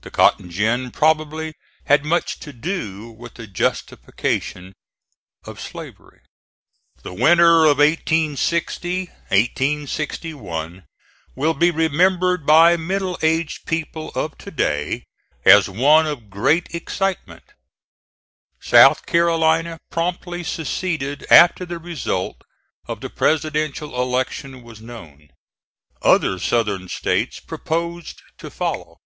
The 0.00 0.10
cotton 0.10 0.50
gin 0.50 0.90
probably 0.90 1.54
had 1.84 2.04
much 2.04 2.40
to 2.40 2.52
do 2.52 3.12
with 3.12 3.34
the 3.34 3.46
justification 3.46 4.72
of 5.44 5.60
slavery. 5.60 6.22
The 7.04 7.14
winter 7.14 7.66
of 7.66 7.78
1860 7.78 9.06
1 9.30 10.84
will 11.36 11.54
be 11.54 11.70
remembered 11.70 12.44
by 12.44 12.76
middle 12.76 13.16
aged 13.22 13.64
people 13.64 14.08
of 14.16 14.36
to 14.38 14.50
day 14.50 15.04
as 15.44 15.68
one 15.68 16.08
of 16.08 16.28
great 16.28 16.74
excitement. 16.74 17.44
South 18.58 19.06
Carolina 19.06 19.78
promptly 19.92 20.42
seceded 20.42 21.24
after 21.30 21.64
the 21.64 21.78
result 21.78 22.42
of 22.88 23.00
the 23.00 23.10
Presidential 23.10 24.02
election 24.02 24.64
was 24.64 24.80
known. 24.82 25.28
Other 26.02 26.40
Southern 26.40 26.88
States 26.88 27.38
proposed 27.38 28.20
to 28.38 28.50
follow. 28.50 28.98